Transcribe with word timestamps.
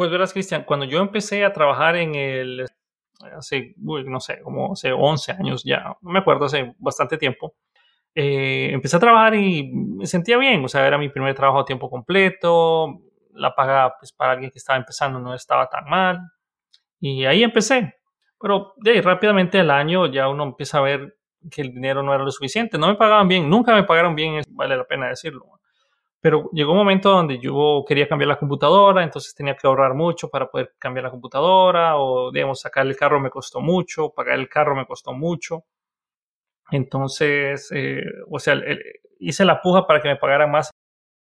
Pues 0.00 0.10
verás, 0.10 0.32
Cristian, 0.32 0.64
cuando 0.64 0.86
yo 0.86 0.98
empecé 1.00 1.44
a 1.44 1.52
trabajar 1.52 1.94
en 1.94 2.14
el, 2.14 2.64
hace, 3.36 3.74
no 3.76 4.18
sé, 4.18 4.40
como 4.40 4.72
hace 4.72 4.92
11 4.92 5.32
años 5.32 5.62
ya, 5.62 5.94
no 6.00 6.10
me 6.10 6.20
acuerdo, 6.20 6.46
hace 6.46 6.74
bastante 6.78 7.18
tiempo, 7.18 7.54
eh, 8.14 8.70
empecé 8.72 8.96
a 8.96 9.00
trabajar 9.00 9.34
y 9.34 9.70
me 9.70 10.06
sentía 10.06 10.38
bien, 10.38 10.64
o 10.64 10.68
sea, 10.68 10.86
era 10.86 10.96
mi 10.96 11.10
primer 11.10 11.34
trabajo 11.34 11.60
a 11.60 11.64
tiempo 11.66 11.90
completo, 11.90 13.02
la 13.34 13.54
paga 13.54 13.94
pues, 14.00 14.10
para 14.10 14.32
alguien 14.32 14.50
que 14.50 14.56
estaba 14.56 14.78
empezando 14.78 15.18
no 15.18 15.34
estaba 15.34 15.68
tan 15.68 15.84
mal, 15.84 16.18
y 16.98 17.26
ahí 17.26 17.42
empecé. 17.42 17.96
Pero 18.40 18.72
de 18.78 18.92
ahí, 18.92 19.00
rápidamente 19.02 19.60
al 19.60 19.70
año 19.70 20.06
ya 20.06 20.28
uno 20.28 20.44
empieza 20.44 20.78
a 20.78 20.80
ver 20.80 21.18
que 21.50 21.60
el 21.60 21.74
dinero 21.74 22.02
no 22.02 22.14
era 22.14 22.24
lo 22.24 22.30
suficiente, 22.30 22.78
no 22.78 22.88
me 22.88 22.94
pagaban 22.94 23.28
bien, 23.28 23.50
nunca 23.50 23.74
me 23.74 23.84
pagaron 23.84 24.14
bien, 24.14 24.40
vale 24.48 24.78
la 24.78 24.84
pena 24.84 25.08
decirlo. 25.08 25.59
Pero 26.20 26.50
llegó 26.52 26.72
un 26.72 26.78
momento 26.78 27.10
donde 27.10 27.38
yo 27.38 27.84
quería 27.88 28.06
cambiar 28.08 28.28
la 28.28 28.38
computadora, 28.38 29.02
entonces 29.02 29.34
tenía 29.34 29.56
que 29.56 29.66
ahorrar 29.66 29.94
mucho 29.94 30.28
para 30.28 30.50
poder 30.50 30.74
cambiar 30.78 31.04
la 31.04 31.10
computadora, 31.10 31.96
o 31.96 32.30
digamos, 32.30 32.60
sacar 32.60 32.86
el 32.86 32.96
carro 32.96 33.20
me 33.20 33.30
costó 33.30 33.60
mucho, 33.60 34.10
pagar 34.10 34.38
el 34.38 34.48
carro 34.48 34.76
me 34.76 34.86
costó 34.86 35.12
mucho. 35.14 35.64
Entonces, 36.70 37.70
eh, 37.74 38.02
o 38.30 38.38
sea, 38.38 38.54
hice 39.18 39.44
la 39.44 39.60
puja 39.60 39.86
para 39.86 40.00
que 40.00 40.08
me 40.08 40.16
pagaran 40.16 40.50
más, 40.50 40.70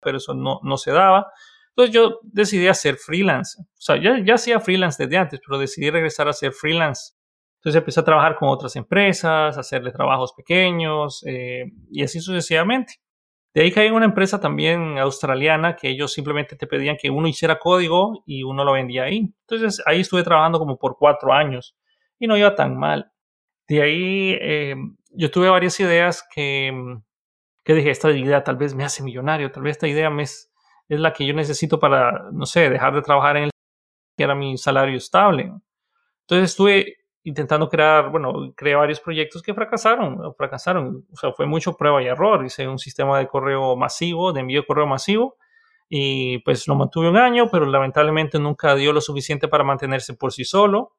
pero 0.00 0.18
eso 0.18 0.34
no, 0.34 0.60
no 0.62 0.76
se 0.76 0.92
daba. 0.92 1.32
Entonces 1.70 1.94
yo 1.94 2.18
decidí 2.22 2.68
hacer 2.68 2.96
freelance. 2.96 3.60
O 3.62 3.80
sea, 3.80 3.96
ya, 3.96 4.18
ya 4.24 4.34
hacía 4.34 4.60
freelance 4.60 5.02
desde 5.02 5.16
antes, 5.16 5.40
pero 5.46 5.58
decidí 5.58 5.90
regresar 5.90 6.26
a 6.26 6.30
hacer 6.30 6.52
freelance. 6.52 7.14
Entonces 7.60 7.78
empecé 7.78 8.00
a 8.00 8.04
trabajar 8.04 8.36
con 8.36 8.48
otras 8.48 8.74
empresas, 8.76 9.56
hacerle 9.56 9.92
trabajos 9.92 10.32
pequeños 10.34 11.22
eh, 11.26 11.64
y 11.90 12.02
así 12.02 12.20
sucesivamente. 12.20 12.94
De 13.52 13.62
ahí 13.62 13.72
caí 13.72 13.88
en 13.88 13.94
una 13.94 14.04
empresa 14.04 14.40
también 14.40 14.98
australiana 14.98 15.74
que 15.74 15.88
ellos 15.88 16.12
simplemente 16.12 16.54
te 16.56 16.66
pedían 16.68 16.96
que 16.96 17.10
uno 17.10 17.26
hiciera 17.26 17.58
código 17.58 18.22
y 18.24 18.44
uno 18.44 18.64
lo 18.64 18.72
vendía 18.72 19.04
ahí. 19.04 19.34
Entonces 19.48 19.82
ahí 19.86 20.00
estuve 20.00 20.22
trabajando 20.22 20.58
como 20.58 20.78
por 20.78 20.96
cuatro 20.96 21.32
años 21.32 21.76
y 22.18 22.28
no 22.28 22.36
iba 22.36 22.54
tan 22.54 22.76
mal. 22.76 23.10
De 23.66 23.82
ahí 23.82 24.36
eh, 24.40 24.76
yo 25.10 25.30
tuve 25.30 25.48
varias 25.48 25.80
ideas 25.80 26.26
que, 26.32 26.72
que 27.64 27.74
dije, 27.74 27.90
esta 27.90 28.10
idea 28.12 28.44
tal 28.44 28.56
vez 28.56 28.74
me 28.74 28.84
hace 28.84 29.02
millonario, 29.02 29.50
tal 29.50 29.64
vez 29.64 29.72
esta 29.72 29.88
idea 29.88 30.10
es, 30.20 30.52
es 30.88 31.00
la 31.00 31.12
que 31.12 31.26
yo 31.26 31.34
necesito 31.34 31.80
para, 31.80 32.30
no 32.32 32.46
sé, 32.46 32.70
dejar 32.70 32.94
de 32.94 33.02
trabajar 33.02 33.36
en 33.36 33.44
el 33.44 33.50
que 34.16 34.24
era 34.24 34.34
mi 34.34 34.56
salario 34.58 34.96
estable. 34.96 35.52
Entonces 36.22 36.50
estuve 36.50 36.99
intentando 37.24 37.68
crear, 37.68 38.10
bueno, 38.10 38.52
creé 38.56 38.74
varios 38.74 39.00
proyectos 39.00 39.42
que 39.42 39.54
fracasaron, 39.54 40.34
fracasaron. 40.36 41.06
O 41.12 41.16
sea, 41.16 41.32
fue 41.32 41.46
mucho 41.46 41.76
prueba 41.76 42.02
y 42.02 42.06
error. 42.06 42.44
Hice 42.44 42.66
un 42.66 42.78
sistema 42.78 43.18
de 43.18 43.28
correo 43.28 43.76
masivo, 43.76 44.32
de 44.32 44.40
envío 44.40 44.62
de 44.62 44.66
correo 44.66 44.86
masivo, 44.86 45.36
y 45.88 46.38
pues 46.38 46.66
lo 46.68 46.76
mantuve 46.76 47.08
un 47.08 47.16
año, 47.16 47.50
pero 47.50 47.66
lamentablemente 47.66 48.38
nunca 48.38 48.74
dio 48.74 48.92
lo 48.92 49.00
suficiente 49.00 49.48
para 49.48 49.64
mantenerse 49.64 50.14
por 50.14 50.32
sí 50.32 50.44
solo. 50.44 50.96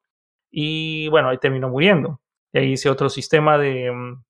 Y 0.50 1.08
bueno, 1.08 1.30
ahí 1.30 1.38
terminó 1.38 1.68
muriendo. 1.68 2.20
Y 2.52 2.58
ahí 2.58 2.72
hice 2.72 2.90
otro 2.90 3.08
sistema 3.08 3.58
de, 3.58 3.90
mm, 3.90 4.22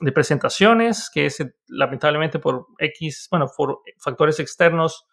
de 0.00 0.12
presentaciones, 0.12 1.10
que 1.12 1.26
es 1.26 1.44
lamentablemente 1.66 2.38
por 2.38 2.66
X, 2.78 3.28
bueno, 3.30 3.46
por 3.56 3.80
factores 3.98 4.38
externos, 4.40 5.06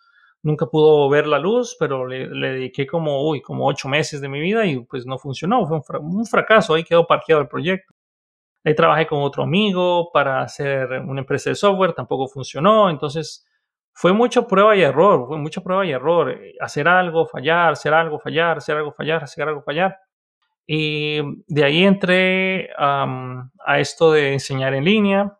nunca 0.46 0.68
pudo 0.68 1.10
ver 1.10 1.26
la 1.26 1.40
luz, 1.40 1.76
pero 1.80 2.06
le, 2.06 2.28
dediqué 2.30 2.86
como, 2.86 3.28
uy, 3.28 3.42
como 3.42 3.66
ocho 3.68 3.90
meses 3.90 4.22
de 4.22 4.30
mi 4.30 4.40
vida 4.40 4.64
y 4.66 4.80
pues 4.82 5.06
no 5.06 5.18
funcionó, 5.18 5.66
fue 5.66 6.00
un, 6.00 6.26
fracaso, 6.26 6.76
ahí 6.76 6.84
quedó 6.84 7.08
parqueado 7.08 7.42
el 7.42 7.48
proyecto. 7.48 7.94
Ahí 8.64 8.76
trabajé 8.76 9.08
con 9.08 9.22
otro 9.24 9.44
amigo 9.44 10.12
para 10.14 10.42
hacer 10.42 10.88
una 11.02 11.22
empresa 11.22 11.50
de 11.50 11.56
software, 11.56 11.94
tampoco 11.94 12.28
funcionó, 12.28 12.92
entonces 12.92 13.48
fue 13.94 14.14
mucha 14.14 14.46
prueba 14.48 14.76
y 14.76 14.82
error, 14.84 15.28
fue 15.28 15.38
mucha 15.40 15.62
prueba 15.62 15.84
y 15.86 15.92
error, 15.92 16.40
hacer 16.60 16.88
algo, 16.88 17.26
fallar, 17.26 17.74
hacer 17.74 17.94
algo, 17.94 18.20
fallar, 18.20 18.58
hacer 18.58 18.78
algo, 18.78 18.92
fallar, 18.92 19.24
hacer 19.24 19.48
algo, 19.48 19.64
fallar. 19.64 19.98
Y 20.68 21.22
de 21.48 21.64
ahí 21.64 21.84
entré 21.84 22.70
a 22.78 23.80
esto 23.80 24.12
de 24.12 24.34
enseñar 24.34 24.76
en 24.76 24.86
línea 24.86 25.40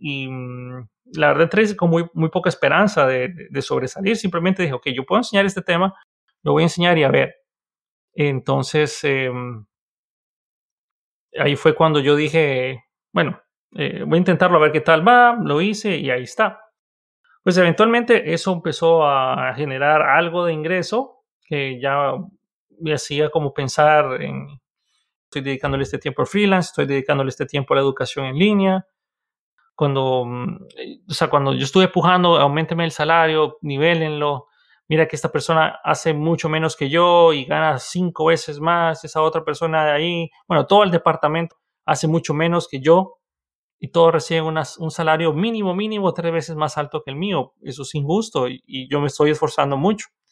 y 0.00 0.28
mm, 0.28 0.88
la 1.12 1.28
verdad 1.28 1.44
entré 1.44 1.76
con 1.76 1.90
muy, 1.90 2.08
muy 2.14 2.30
poca 2.30 2.48
esperanza 2.48 3.06
de, 3.06 3.48
sobresalir. 3.62 4.16
Simplemente 4.16 4.62
dije, 4.62 4.74
ok, 4.74 4.88
yo 4.94 5.04
puedo 5.04 5.20
enseñar 5.20 5.46
este 5.46 5.62
tema, 5.62 5.94
lo 6.42 6.52
voy 6.52 6.62
a 6.62 6.66
enseñar 6.66 6.98
y 6.98 7.04
a 7.04 7.10
ver. 7.10 7.36
Entonces, 8.14 9.02
em, 9.04 9.64
ahí 11.38 11.56
fue 11.56 11.74
cuando 11.74 12.00
yo 12.00 12.16
dije, 12.16 12.84
bueno, 13.12 13.40
eh, 13.74 14.04
voy 14.06 14.16
a 14.16 14.18
intentarlo 14.18 14.58
a 14.58 14.60
ver 14.60 14.72
qué 14.72 14.80
tal 14.80 15.06
va, 15.06 15.36
lo 15.42 15.60
hice 15.60 15.96
y 15.96 16.10
ahí 16.10 16.24
está. 16.24 16.60
Pues 17.42 17.56
eventualmente 17.56 18.32
eso 18.32 18.52
empezó 18.52 19.06
a 19.06 19.52
generar 19.54 20.02
algo 20.02 20.44
de 20.44 20.52
ingreso 20.52 21.24
que 21.44 21.80
ya 21.80 22.12
me 22.80 22.94
hacía 22.94 23.30
como 23.30 23.52
pensar 23.52 24.22
en, 24.22 24.60
estoy 25.24 25.42
dedicándole 25.42 25.84
este 25.84 25.98
tiempo 25.98 26.22
al 26.22 26.28
freelance, 26.28 26.68
estoy 26.68 26.86
dedicándole 26.86 27.30
este 27.30 27.46
tiempo 27.46 27.72
a 27.72 27.76
la 27.76 27.82
educación 27.82 28.26
en 28.26 28.36
línea. 28.36 28.86
Cuando, 29.82 30.24
mm, 30.24 30.58
o 31.10 31.12
sea, 31.12 31.28
cuando 31.28 31.54
yo 31.54 31.64
estuve 31.64 31.88
pujando, 31.88 32.36
aumenteme 32.36 32.84
el 32.84 32.92
salario, 32.92 33.58
nivelenlo. 33.62 34.46
Mira 34.86 35.08
que 35.08 35.16
esta 35.16 35.32
persona 35.32 35.80
hace 35.82 36.14
mucho 36.14 36.48
menos 36.48 36.76
que 36.76 36.88
yo 36.88 37.32
y 37.32 37.46
gana 37.46 37.80
cinco 37.80 38.26
veces 38.26 38.60
más. 38.60 39.02
Esa 39.02 39.22
otra 39.22 39.44
persona 39.44 39.84
de 39.84 39.90
ahí, 39.90 40.30
bueno, 40.46 40.68
todo 40.68 40.84
el 40.84 40.92
departamento 40.92 41.56
hace 41.84 42.06
mucho 42.06 42.32
menos 42.32 42.68
que 42.68 42.78
yo 42.78 43.18
y 43.80 43.88
todos 43.88 44.12
reciben 44.12 44.44
un 44.78 44.90
salario 44.92 45.32
mínimo, 45.32 45.74
mínimo, 45.74 46.14
tres 46.14 46.32
veces 46.32 46.54
más 46.54 46.78
alto 46.78 47.02
que 47.04 47.10
el 47.10 47.16
mío. 47.16 47.54
Eso 47.60 47.82
es 47.82 47.92
injusto 47.96 48.46
y 48.46 48.88
yo 48.88 49.00
me 49.00 49.08
estoy 49.08 49.32
esforzando 49.32 49.76
mucho. 49.76 50.06